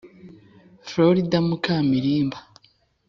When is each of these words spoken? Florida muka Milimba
Florida 0.87 1.37
muka 1.47 1.75
Milimba 1.89 2.37